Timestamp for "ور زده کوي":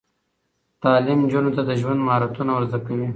2.53-3.05